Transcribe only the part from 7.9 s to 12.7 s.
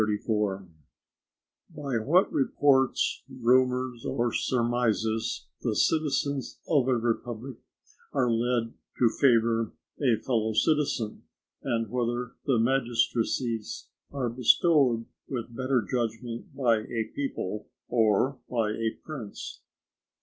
are led to favour a Fellow citizen: and whether the